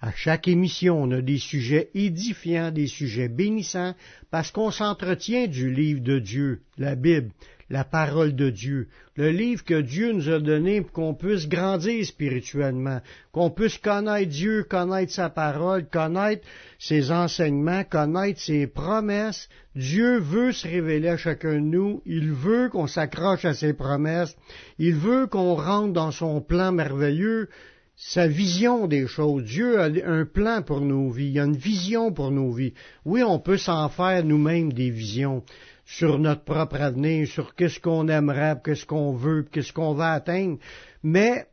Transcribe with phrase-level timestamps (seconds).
[0.00, 3.94] À chaque émission, on a des sujets édifiants, des sujets bénissants,
[4.30, 7.30] parce qu'on s'entretient du livre de Dieu, la Bible,
[7.70, 12.04] la parole de Dieu, le livre que Dieu nous a donné pour qu'on puisse grandir
[12.04, 13.00] spirituellement,
[13.32, 16.46] qu'on puisse connaître Dieu, connaître sa parole, connaître
[16.78, 19.48] ses enseignements, connaître ses promesses.
[19.74, 24.36] Dieu veut se révéler à chacun de nous, il veut qu'on s'accroche à ses promesses,
[24.78, 27.48] il veut qu'on rentre dans son plan merveilleux,
[27.96, 29.44] sa vision des choses.
[29.44, 32.74] Dieu a un plan pour nos vies, il a une vision pour nos vies.
[33.06, 35.42] Oui, on peut s'en faire nous-mêmes des visions
[35.86, 40.58] sur notre propre avenir, sur qu'est-ce qu'on aimerait, qu'est-ce qu'on veut, qu'est-ce qu'on va atteindre,
[41.02, 41.46] mais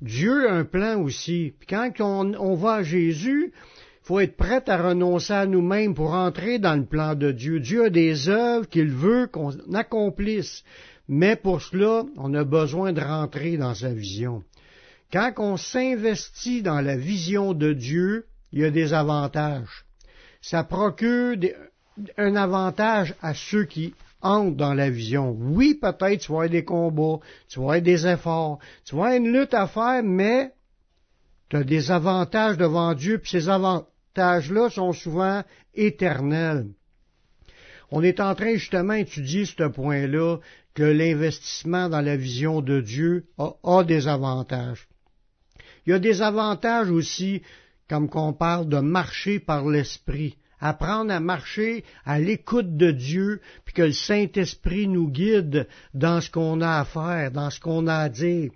[0.00, 1.52] Dieu a un plan aussi.
[1.58, 5.94] Puis quand on, on va à Jésus, il faut être prêt à renoncer à nous-mêmes
[5.94, 7.60] pour entrer dans le plan de Dieu.
[7.60, 10.64] Dieu a des œuvres qu'il veut qu'on accomplisse.
[11.06, 14.44] Mais pour cela, on a besoin de rentrer dans sa vision.
[15.12, 19.84] Quand on s'investit dans la vision de Dieu, il y a des avantages.
[20.40, 21.36] Ça procure
[22.16, 25.36] un avantage à ceux qui entrent dans la vision.
[25.38, 29.54] Oui, peut-être tu vas des combats, tu vas des efforts, tu vas avoir une lutte
[29.54, 30.52] à faire, mais
[31.48, 35.42] tu as des avantages devant Dieu, puis ces avantages-là sont souvent
[35.74, 36.68] éternels.
[37.90, 40.38] On est en train justement d'étudier ce point-là,
[40.74, 44.86] que l'investissement dans la vision de Dieu a des avantages.
[45.86, 47.42] Il y a des avantages aussi,
[47.88, 50.36] comme qu'on parle de marcher par l'Esprit.
[50.60, 56.30] Apprendre à marcher à l'écoute de Dieu, puis que le Saint-Esprit nous guide dans ce
[56.30, 58.50] qu'on a à faire, dans ce qu'on a à dire.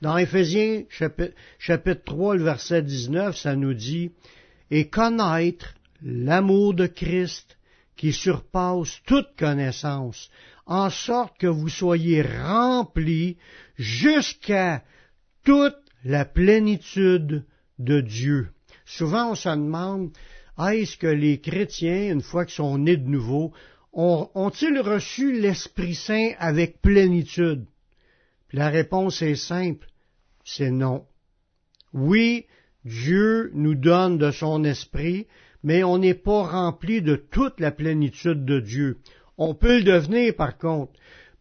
[0.00, 4.10] Dans Éphésiens chapitre, chapitre 3, le verset 19, ça nous dit,
[4.70, 7.56] et connaître l'amour de Christ
[7.96, 10.30] qui surpasse toute connaissance,
[10.66, 13.36] en sorte que vous soyez remplis
[13.76, 14.82] jusqu'à
[15.44, 15.76] toute
[16.06, 17.44] la plénitude
[17.80, 18.48] de Dieu.
[18.84, 20.12] Souvent, on se demande,
[20.56, 23.52] est-ce que les chrétiens, une fois qu'ils sont nés de nouveau,
[23.92, 27.66] ont-ils reçu l'Esprit Saint avec plénitude?
[28.52, 29.88] la réponse est simple,
[30.44, 31.04] c'est non.
[31.92, 32.46] Oui,
[32.84, 35.26] Dieu nous donne de son Esprit,
[35.64, 38.98] mais on n'est pas rempli de toute la plénitude de Dieu.
[39.38, 40.92] On peut le devenir par contre,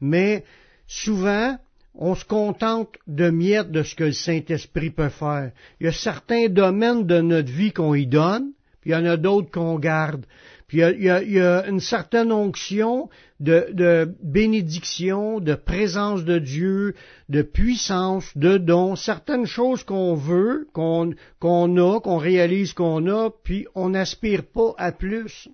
[0.02, 0.44] mais
[0.88, 1.58] souvent,
[1.98, 5.52] on se contente de miettes de ce que le Saint-Esprit peut faire.
[5.80, 8.52] Il y a certains domaines de notre vie qu'on y donne,
[8.82, 10.26] puis il y en a d'autres qu'on garde.
[10.68, 16.96] Puis il y, a, une certaine onction de, bénédiction, de présence de Dieu,
[17.30, 23.68] de puissance, de dons, certaines choses qu'on veut, qu'on a, qu'on réalise qu'on a, puis
[23.76, 25.50] on n'aspire pas à plus.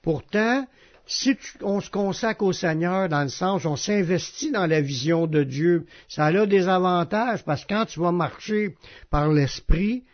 [0.00, 0.66] Pourtant,
[1.10, 5.42] si on se consacre au Seigneur dans le sens on s'investit dans la vision de
[5.42, 8.76] Dieu, ça a des avantages parce que quand tu vas marcher
[9.10, 10.04] par l'Esprit,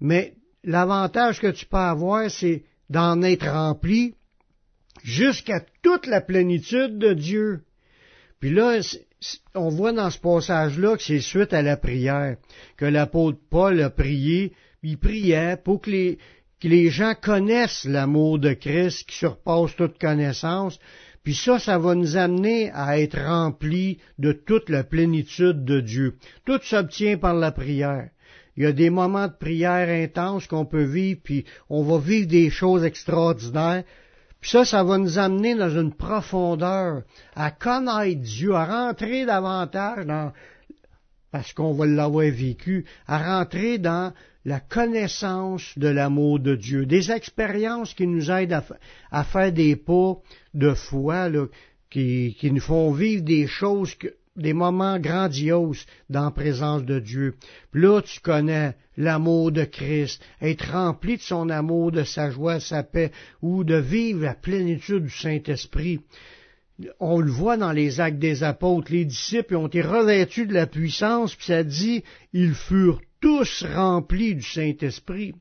[0.00, 0.32] mais
[0.64, 4.14] l'avantage que tu peux avoir, c'est d'en être rempli
[5.04, 7.60] jusqu'à toute la plénitude de Dieu.
[8.40, 8.80] Puis là,
[9.54, 12.36] on voit dans ce passage-là que c'est suite à la prière,
[12.78, 16.18] que l'apôtre Paul a prié, il priait pour que les,
[16.60, 20.78] que les gens connaissent l'amour de Christ qui surpasse toute connaissance,
[21.22, 26.16] puis ça, ça va nous amener à être remplis de toute la plénitude de Dieu.
[26.44, 28.08] Tout s'obtient par la prière.
[28.56, 32.26] Il y a des moments de prière intenses qu'on peut vivre, puis on va vivre
[32.26, 33.84] des choses extraordinaires.
[34.40, 37.02] Puis ça, ça va nous amener dans une profondeur,
[37.36, 40.32] à connaître Dieu, à rentrer davantage dans,
[41.30, 44.12] parce qu'on va l'avoir vécu, à rentrer dans
[44.44, 48.62] la connaissance de l'amour de Dieu, des expériences qui nous aident
[49.10, 50.14] à, faire des pas
[50.54, 51.28] de foi,
[51.90, 53.94] qui, nous font vivre des choses,
[54.36, 57.34] des moments grandioses dans la présence de Dieu.
[57.74, 62.60] là, tu connais l'amour de Christ, être rempli de son amour, de sa joie, de
[62.60, 66.00] sa paix, ou de vivre la plénitude du Saint-Esprit
[67.00, 70.66] on le voit dans les actes des apôtres, les disciples ont été revêtus de la
[70.66, 75.34] puissance, puis ça dit, ils furent tous remplis du Saint-Esprit.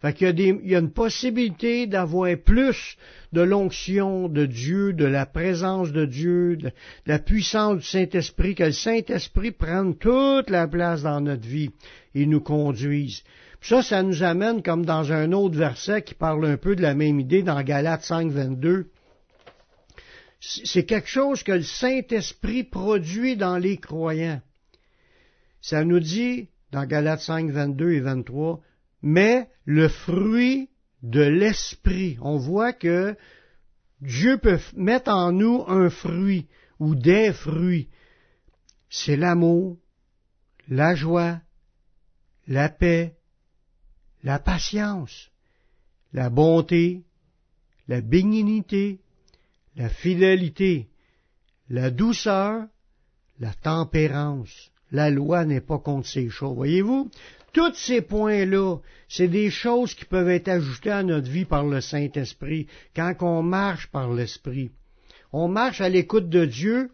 [0.00, 2.96] Fait qu'il y a, il y a une possibilité d'avoir plus
[3.32, 6.70] de l'onction de Dieu, de la présence de Dieu, de
[7.04, 11.70] la puissance du Saint-Esprit, que le Saint-Esprit prenne toute la place dans notre vie
[12.14, 13.22] et nous conduise.
[13.60, 16.82] Puis ça, ça nous amène comme dans un autre verset qui parle un peu de
[16.82, 18.86] la même idée dans Galates 5, 22.
[20.40, 24.40] C'est quelque chose que le Saint-Esprit produit dans les croyants.
[25.60, 28.60] Ça nous dit, dans Galates 5, 22 et 23,
[29.02, 30.70] mais le fruit
[31.02, 32.16] de l'esprit.
[32.22, 33.16] On voit que
[34.00, 36.46] Dieu peut mettre en nous un fruit
[36.78, 37.88] ou des fruits.
[38.88, 39.76] C'est l'amour,
[40.68, 41.40] la joie,
[42.46, 43.14] la paix,
[44.22, 45.30] la patience,
[46.12, 47.04] la bonté,
[47.88, 49.00] la bénignité,
[49.80, 50.88] la fidélité,
[51.70, 52.66] la douceur,
[53.38, 54.70] la tempérance.
[54.92, 56.54] La loi n'est pas contre ces choses.
[56.54, 57.10] Voyez-vous,
[57.54, 58.76] tous ces points-là,
[59.08, 63.42] c'est des choses qui peuvent être ajoutées à notre vie par le Saint-Esprit quand on
[63.42, 64.70] marche par l'Esprit.
[65.32, 66.90] On marche à l'écoute de Dieu.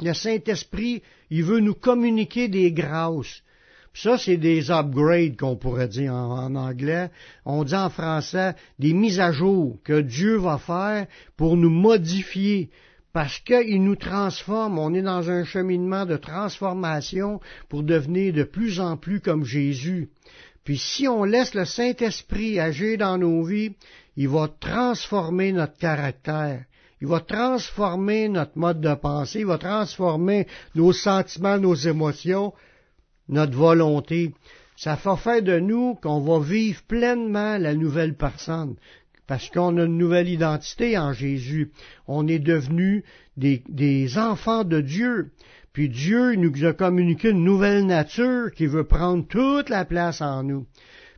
[0.00, 3.42] Le Saint-Esprit, il veut nous communiquer des grâces.
[3.92, 7.10] Ça, c'est des upgrades qu'on pourrait dire en, anglais.
[7.44, 11.06] On dit en français des mises à jour que Dieu va faire
[11.36, 12.70] pour nous modifier,
[13.12, 18.78] parce qu'il nous transforme, on est dans un cheminement de transformation pour devenir de plus
[18.78, 20.08] en plus comme Jésus.
[20.62, 23.74] Puis si on laisse le Saint-Esprit agir dans nos vies,
[24.16, 26.64] il va transformer notre caractère.
[27.00, 32.52] Il va transformer notre mode de pensée, il va transformer nos sentiments, nos émotions,
[33.30, 34.34] notre volonté.
[34.76, 38.76] Ça va faire de nous qu'on va vivre pleinement la nouvelle personne
[39.26, 41.70] parce qu'on a une nouvelle identité en Jésus.
[42.08, 43.04] On est devenus
[43.36, 45.30] des, des, enfants de Dieu.
[45.72, 50.42] Puis Dieu nous a communiqué une nouvelle nature qui veut prendre toute la place en
[50.42, 50.66] nous.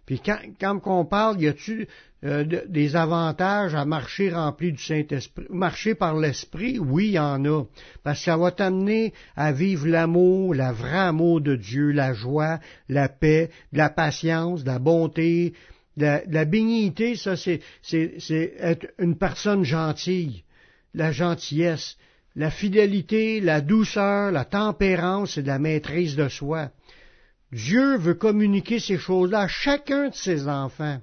[0.07, 1.87] Puis quand, quand on parle, y a-tu
[2.25, 6.79] euh, des avantages à marcher rempli du Saint-Esprit, marcher par l'Esprit?
[6.79, 7.65] Oui, il y en a.
[8.03, 12.59] Parce que ça va t'amener à vivre l'amour, le vrai amour de Dieu, la joie,
[12.89, 15.55] la paix, la patience, la bonté,
[15.97, 20.45] la, la bénignité, ça, c'est, c'est, être une personne gentille,
[20.95, 21.97] la gentillesse,
[22.35, 26.71] la fidélité, la douceur, la tempérance et la maîtrise de soi.
[27.53, 30.99] Dieu veut communiquer ces choses-là à chacun de ses enfants.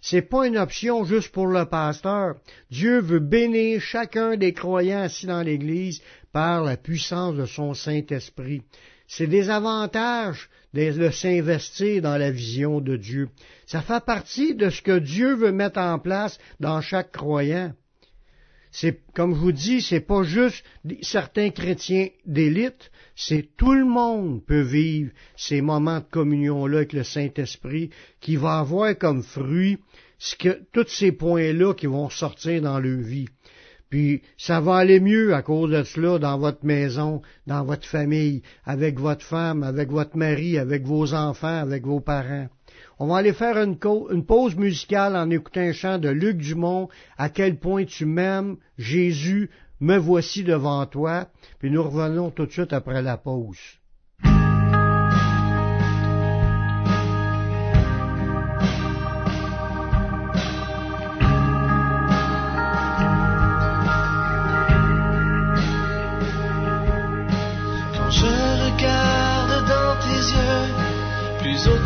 [0.00, 2.34] C'est pas une option juste pour le pasteur.
[2.70, 6.02] Dieu veut bénir chacun des croyants assis dans l'Église
[6.32, 8.62] par la puissance de son Saint-Esprit.
[9.06, 13.28] C'est des avantages de s'investir dans la vision de Dieu.
[13.66, 17.72] Ça fait partie de ce que Dieu veut mettre en place dans chaque croyant.
[18.72, 20.64] C'est, comme je vous dis, c'est pas juste
[21.02, 27.04] certains chrétiens d'élite, c'est tout le monde peut vivre ces moments de communion-là avec le
[27.04, 27.90] Saint-Esprit,
[28.20, 29.76] qui va avoir comme fruit
[30.18, 33.28] ce que, tous ces points-là qui vont sortir dans leur vie.
[33.92, 38.40] Puis ça va aller mieux à cause de cela dans votre maison, dans votre famille,
[38.64, 42.48] avec votre femme, avec votre mari, avec vos enfants, avec vos parents.
[42.98, 47.28] On va aller faire une, pause musicale en écoutant un chant de Luc Dumont, À
[47.28, 51.28] quel point tu m'aimes, Jésus, me voici devant toi,
[51.58, 53.58] puis nous revenons tout de suite après la pause.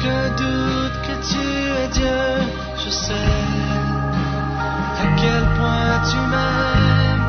[0.06, 1.46] Aucun doute que tu
[1.82, 2.22] es Dieu,
[2.84, 3.12] je sais
[5.02, 7.26] à quel point tu m'aimes.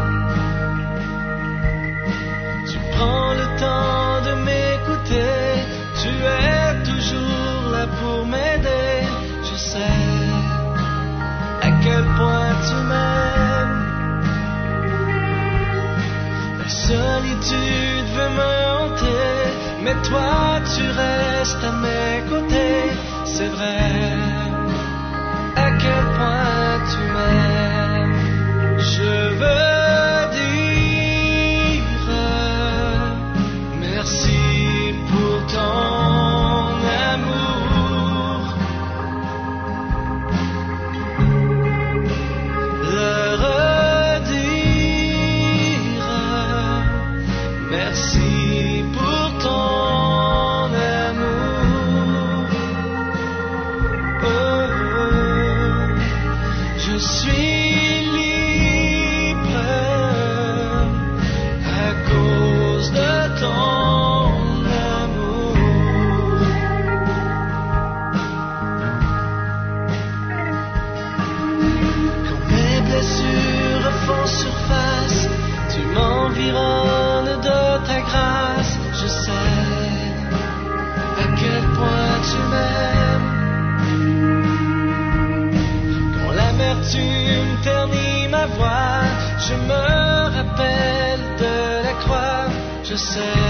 [2.69, 5.43] Tu prends le temps de m'écouter,
[6.01, 9.07] tu es toujours là pour m'aider,
[9.49, 10.03] je sais
[11.61, 13.85] à quel point tu m'aimes.
[16.59, 19.36] La solitude veut me hanter
[19.87, 22.91] mais toi tu restes à mes côtés,
[23.25, 23.79] c'est vrai.
[25.55, 29.66] À quel point tu m'aimes, je veux.
[72.97, 75.27] blessures font surface,
[75.71, 79.53] tu m'environnes de ta grâce, je sais
[81.23, 83.29] à quel point tu m'aimes.
[86.15, 89.01] Quand l'amertume ternit ma voix,
[89.45, 89.81] je me
[90.37, 92.45] rappelle de la croix,
[92.83, 93.43] je sais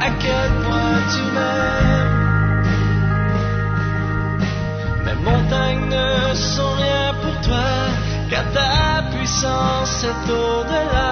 [0.00, 2.20] à quel point tu m'aimes.
[5.04, 6.71] Mes montagnes ne sont
[9.42, 11.11] ta puissance est au-delà,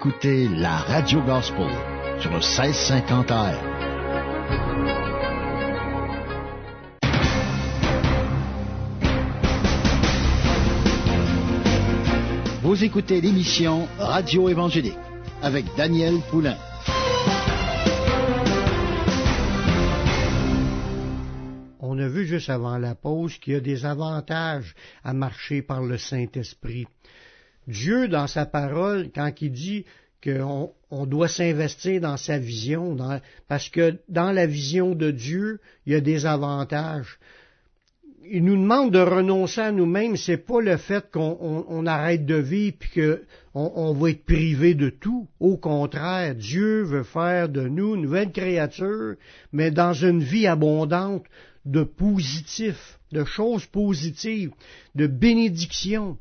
[0.00, 1.68] écoutez la Radio Gospel
[2.20, 3.54] sur le 1650 AM.
[12.62, 14.96] Vous écoutez l'émission Radio Évangélique
[15.42, 16.56] avec Daniel Poulain.
[21.78, 25.82] On a vu juste avant la pause qu'il y a des avantages à marcher par
[25.82, 26.86] le Saint-Esprit.
[27.70, 29.84] Dieu, dans sa parole, quand il dit
[30.22, 32.96] qu'on on doit s'investir dans sa vision,
[33.48, 37.18] parce que dans la vision de Dieu, il y a des avantages.
[38.32, 42.26] Il nous demande de renoncer à nous-mêmes, c'est pas le fait qu'on on- on arrête
[42.26, 43.22] de vivre puis que
[43.54, 45.26] on, on va être privé de tout.
[45.40, 49.14] Au contraire, Dieu veut faire de nous une nouvelle créature,
[49.52, 51.24] mais dans une vie abondante
[51.64, 54.52] de positif, de choses positives,
[54.94, 56.18] de bénédictions.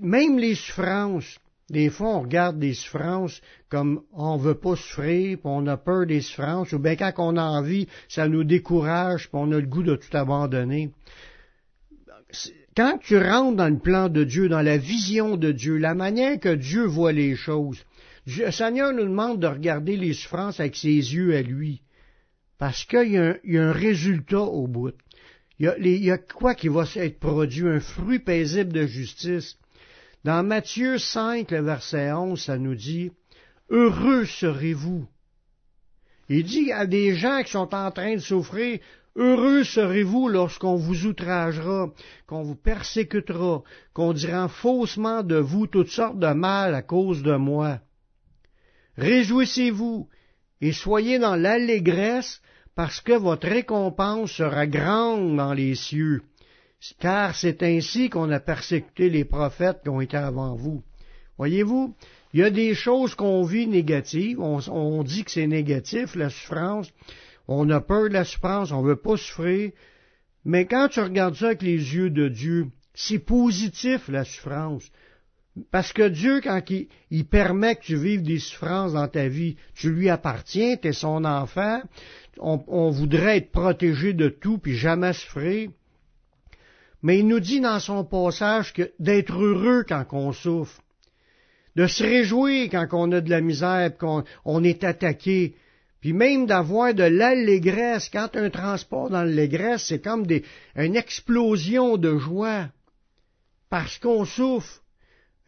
[0.00, 1.38] Même les souffrances,
[1.70, 6.06] des fois on regarde des souffrances comme on veut pas souffrir, puis on a peur
[6.06, 9.66] des souffrances, ou bien quand on a envie, ça nous décourage, puis on a le
[9.66, 10.90] goût de tout abandonner.
[12.76, 16.38] Quand tu rentres dans le plan de Dieu, dans la vision de Dieu, la manière
[16.38, 17.82] que Dieu voit les choses,
[18.26, 21.80] le Seigneur nous demande de regarder les souffrances avec ses yeux à lui.
[22.58, 24.92] Parce qu'il y, y a un résultat au bout.
[25.58, 27.66] Il y, a, il y a quoi qui va être produit?
[27.66, 29.56] Un fruit paisible de justice.
[30.26, 33.12] Dans Matthieu 5, le verset 11, ça nous dit,
[33.70, 35.06] Heureux serez-vous.
[36.28, 38.80] Il dit à des gens qui sont en train de souffrir,
[39.14, 41.92] Heureux serez-vous lorsqu'on vous outragera,
[42.26, 43.62] qu'on vous persécutera,
[43.94, 47.78] qu'on dira faussement de vous toutes sortes de mal à cause de moi.
[48.96, 50.08] Réjouissez-vous
[50.60, 52.42] et soyez dans l'allégresse
[52.74, 56.22] parce que votre récompense sera grande dans les cieux,
[56.98, 60.82] car c'est ainsi qu'on a persécuté les prophètes qui ont été avant vous.
[61.38, 61.94] Voyez-vous,
[62.32, 66.90] il y a des choses qu'on vit négatives, on, dit que c'est négatif, la souffrance,
[67.48, 69.72] on a peur de la souffrance, on veut pas souffrir,
[70.44, 74.90] mais quand tu regardes ça avec les yeux de Dieu, c'est positif la souffrance.
[75.70, 76.60] Parce que Dieu, quand
[77.10, 80.92] il, permet que tu vives des souffrances dans ta vie, tu lui appartiens, tu es
[80.92, 81.80] son enfant,
[82.38, 85.70] on, on, voudrait être protégé de tout puis jamais souffrir.
[87.06, 90.82] Mais il nous dit dans son passage que d'être heureux quand on souffre,
[91.76, 95.54] de se réjouir quand on a de la misère, qu'on on est attaqué,
[96.00, 98.08] puis même d'avoir de l'allégresse.
[98.12, 100.26] Quand un transport dans l'allégresse, c'est comme
[100.74, 102.70] une explosion de joie,
[103.70, 104.82] parce qu'on souffre.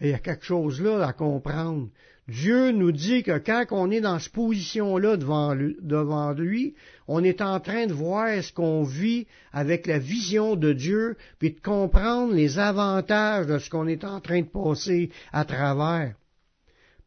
[0.00, 1.88] Il y a quelque chose là à comprendre.
[2.28, 6.74] Dieu nous dit que quand on est dans cette position-là devant lui,
[7.06, 11.52] on est en train de voir ce qu'on vit avec la vision de Dieu, puis
[11.52, 16.14] de comprendre les avantages de ce qu'on est en train de passer à travers.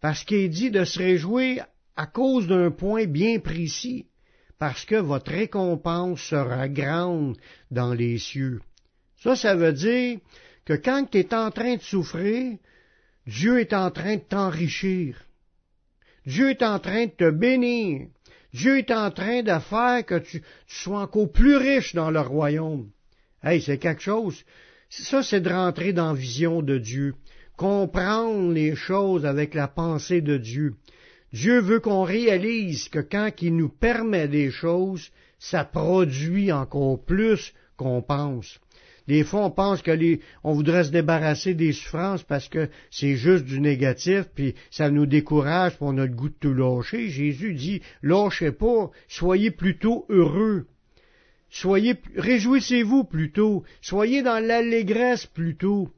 [0.01, 4.07] Parce qu'il dit de se réjouir à cause d'un point bien précis,
[4.57, 7.37] parce que votre récompense sera grande
[7.69, 8.59] dans les cieux.
[9.17, 10.17] Ça, ça veut dire
[10.65, 12.57] que quand tu es en train de souffrir,
[13.27, 15.15] Dieu est en train de t'enrichir.
[16.25, 18.07] Dieu est en train de te bénir.
[18.53, 22.89] Dieu est en train de faire que tu, sois encore plus riche dans le royaume.
[23.43, 24.43] Hey, c'est quelque chose.
[24.89, 27.15] Ça, c'est de rentrer dans la vision de Dieu.
[27.55, 30.75] Comprendre les choses avec la pensée de Dieu.
[31.31, 37.53] Dieu veut qu'on réalise que quand il nous permet des choses, ça produit encore plus
[37.77, 38.59] qu'on pense.
[39.07, 43.15] Des fois, on pense que les, on voudrait se débarrasser des souffrances parce que c'est
[43.15, 47.09] juste du négatif, puis ça nous décourage, puis on a goût de tout lâcher.
[47.09, 50.67] Jésus dit, lâchez pas, soyez plutôt heureux.
[51.49, 55.89] Soyez, réjouissez-vous plutôt, soyez dans l'allégresse plutôt,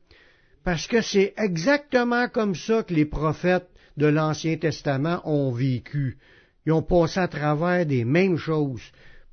[0.64, 6.18] parce que c'est exactement comme ça que les prophètes de l'Ancien Testament ont vécu.
[6.66, 8.82] Ils ont passé à travers des mêmes choses,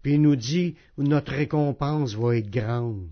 [0.02, 3.08] puis il nous dit, notre récompense va être grande.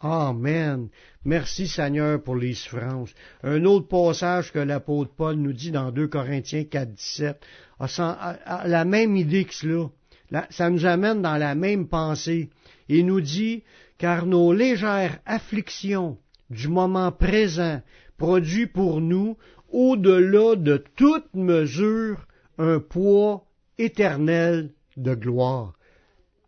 [0.00, 0.90] Amen.
[1.24, 3.12] Merci Seigneur pour les souffrances.
[3.42, 7.44] Un autre passage que l'apôtre Paul nous dit dans 2 Corinthiens 4, 17
[7.80, 10.46] a, la même idée que cela.
[10.50, 12.48] ça nous amène dans la même pensée.
[12.88, 13.64] Il nous dit,
[13.98, 16.16] car nos légères afflictions
[16.48, 17.82] du moment présent
[18.16, 19.36] produisent pour nous,
[19.68, 22.24] au-delà de toute mesure,
[22.56, 23.44] un poids
[23.78, 25.74] éternel de gloire.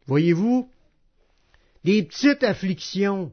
[0.07, 0.71] Voyez-vous,
[1.83, 3.33] des petites afflictions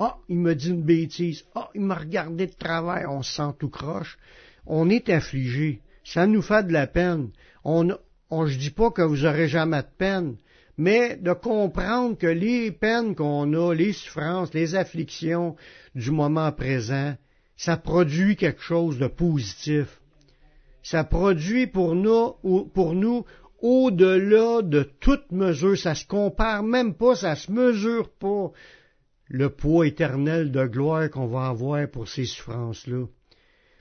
[0.00, 1.44] ah, il me dit une bêtise.
[1.54, 3.10] Ah, il m'a regardé de travers.
[3.10, 4.18] On se sent tout croche.
[4.66, 5.82] On est affligé.
[6.04, 7.30] Ça nous fait de la peine.
[7.64, 7.88] On,
[8.30, 10.36] on je dis pas que vous aurez jamais de peine,
[10.76, 15.56] mais de comprendre que les peines qu'on a, les souffrances, les afflictions
[15.94, 17.16] du moment présent,
[17.56, 20.00] ça produit quelque chose de positif.
[20.84, 22.34] Ça produit pour nous,
[22.72, 23.24] pour nous
[23.60, 25.76] au-delà de toute mesure.
[25.76, 28.52] Ça se compare même pas, ça se mesure pas
[29.28, 33.06] le poids éternel de gloire qu'on va avoir pour ces souffrances-là.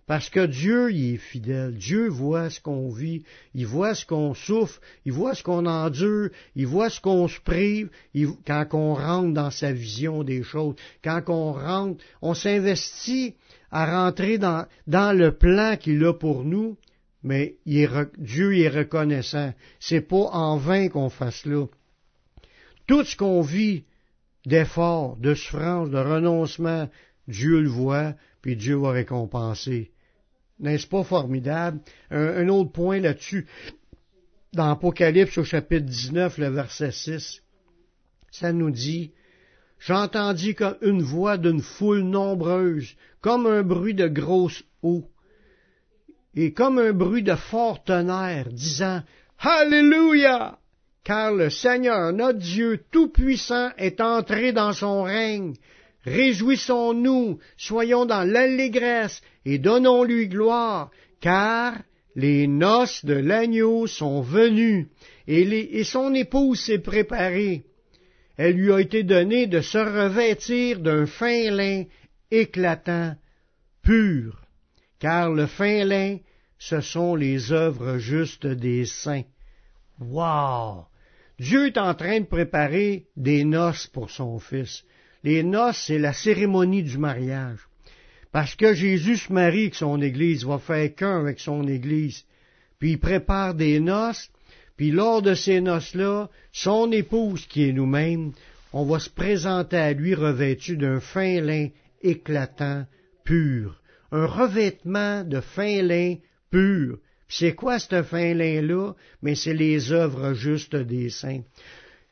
[0.07, 1.75] Parce que Dieu, il est fidèle.
[1.75, 6.29] Dieu voit ce qu'on vit, il voit ce qu'on souffre, il voit ce qu'on endure,
[6.55, 7.89] il voit ce qu'on se prive,
[8.45, 13.35] quand on rentre dans sa vision des choses, quand on rentre, on s'investit
[13.69, 16.77] à rentrer dans, le plan qu'il a pour nous,
[17.21, 19.53] mais Dieu est reconnaissant.
[19.81, 21.65] C'est pas en vain qu'on fasse là.
[22.87, 23.83] Tout ce qu'on vit,
[24.47, 26.89] d'efforts, de souffrance, de renoncement,
[27.27, 29.91] Dieu le voit, puis Dieu va récompenser.
[30.59, 31.81] N'est-ce pas formidable?
[32.09, 33.45] Un, autre point là-dessus,
[34.53, 37.43] dans Apocalypse au chapitre 19, le verset 6,
[38.31, 39.11] ça nous dit,
[39.79, 45.03] J'entendis comme une voix d'une foule nombreuse, comme un bruit de grosse eau,
[46.35, 49.03] et comme un bruit de fort tonnerre, disant,
[49.39, 50.57] Alléluia!
[51.07, 55.53] Car le Seigneur, notre Dieu Tout-Puissant, est entré dans son règne.
[56.03, 60.91] Réjouissons-nous, soyons dans l'allégresse et donnons-lui gloire,
[61.21, 61.77] car
[62.17, 64.89] les noces de l'agneau sont venues
[65.27, 67.63] et, son épouse s'est préparée.
[68.35, 71.85] Elle lui a été donnée de se revêtir d'un fin lin
[72.31, 73.15] éclatant,
[73.81, 74.41] pur,
[74.99, 76.17] car le fin lin,
[76.59, 79.23] ce sont les œuvres justes des saints.
[80.01, 80.87] Wow!
[81.39, 84.83] Dieu est en train de préparer des noces pour son fils.
[85.23, 87.59] Les noces, c'est la cérémonie du mariage.
[88.31, 92.23] Parce que Jésus se marie avec son Église, va faire qu'un avec son Église.
[92.79, 94.29] Puis il prépare des noces,
[94.75, 98.33] puis lors de ces noces-là, son épouse, qui est nous-mêmes,
[98.73, 101.69] on va se présenter à lui revêtu d'un fin lin
[102.01, 102.85] éclatant,
[103.23, 103.81] pur.
[104.11, 106.15] Un revêtement de fin lin
[106.51, 106.99] pur.
[107.29, 108.93] C'est quoi ce fin lin-là?
[109.21, 111.41] Mais c'est les œuvres justes des saints.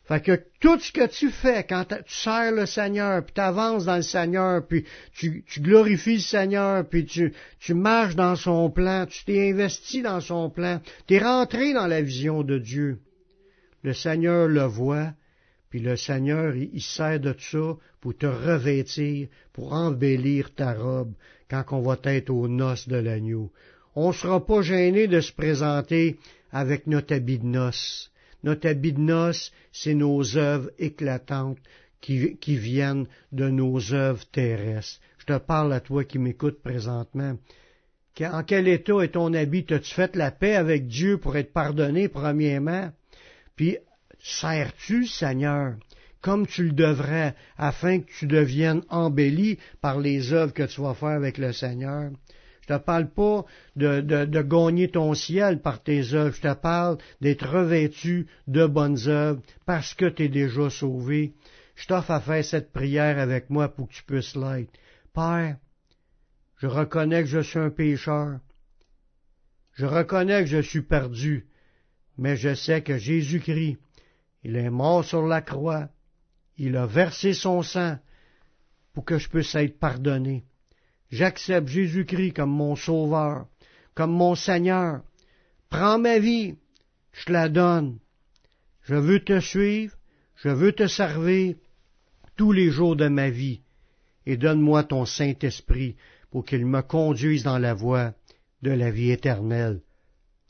[0.05, 3.85] Fait que tout ce que tu fais quand tu sers le Seigneur, puis tu avances
[3.85, 9.25] dans le Seigneur, puis tu, glorifies le Seigneur, puis tu, marches dans son plan, tu
[9.25, 12.99] t'es investi dans son plan, tu es rentré dans la vision de Dieu.
[13.81, 15.13] Le Seigneur le voit,
[15.71, 21.13] puis le Seigneur, il, sert de ça pour te revêtir, pour embellir ta robe
[21.49, 23.51] quand on va être aux noces de l'agneau.
[23.95, 26.17] On ne sera pas gêné de se présenter
[26.51, 28.11] avec notre habit de noces.
[28.43, 31.57] Notre habit de noces, c'est nos œuvres éclatantes
[32.01, 34.99] qui, viennent de nos œuvres terrestres.
[35.17, 37.37] Je te parle à toi qui m'écoutes présentement.
[38.21, 39.65] En quel état est ton habit?
[39.69, 42.91] As-tu fait la paix avec Dieu pour être pardonné, premièrement?
[43.55, 43.77] Puis,
[44.21, 45.75] sers-tu, Seigneur,
[46.21, 50.93] comme tu le devrais, afin que tu deviennes embelli par les œuvres que tu vas
[50.93, 52.11] faire avec le Seigneur?
[52.67, 56.35] Je te parle pas de, de, gagner ton ciel par tes œuvres.
[56.35, 61.33] Je te parle d'être revêtu de bonnes œuvres parce que tu es déjà sauvé.
[61.75, 64.71] Je t'offre à faire cette prière avec moi pour que tu puisses l'être.
[65.13, 65.57] Père,
[66.57, 68.39] je reconnais que je suis un pécheur.
[69.73, 71.45] Je reconnais que je suis perdu,
[72.17, 73.77] mais je sais que Jésus-Christ,
[74.43, 75.89] il est mort sur la croix,
[76.57, 77.99] il a versé son sang
[78.93, 80.45] pour que je puisse être pardonné.
[81.11, 83.47] J'accepte Jésus-Christ comme mon sauveur,
[83.93, 85.01] comme mon Seigneur.
[85.69, 86.55] Prends ma vie,
[87.11, 87.99] je te la donne.
[88.83, 89.95] Je veux te suivre,
[90.35, 91.55] je veux te servir
[92.35, 93.61] tous les jours de ma vie,
[94.25, 95.95] et donne-moi ton Saint-Esprit
[96.29, 98.13] pour qu'il me conduise dans la voie
[98.61, 99.81] de la vie éternelle.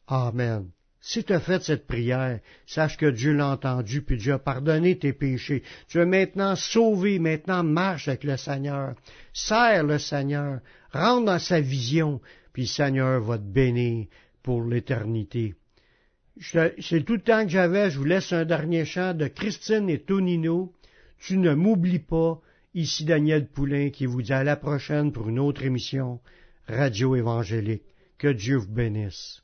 [0.07, 0.69] Amen.
[1.07, 4.97] Si tu as fait cette prière, sache que Dieu l'a entendu, puis Dieu a pardonné
[4.97, 5.61] tes péchés.
[5.87, 8.95] Tu es maintenant sauvé, maintenant marche avec le Seigneur.
[9.31, 12.21] Sers le Seigneur, rentre dans sa vision,
[12.53, 14.07] puis le Seigneur va te bénir
[14.41, 15.53] pour l'éternité.
[16.41, 19.99] C'est tout le temps que j'avais, je vous laisse un dernier chant de Christine et
[19.99, 20.73] Tonino.
[21.19, 22.41] Tu ne m'oublies pas,
[22.73, 26.19] ici Daniel Poulain qui vous dit à la prochaine pour une autre émission,
[26.67, 27.83] Radio Évangélique.
[28.17, 29.43] Que Dieu vous bénisse.